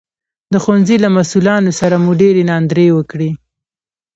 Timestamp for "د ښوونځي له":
0.53-1.09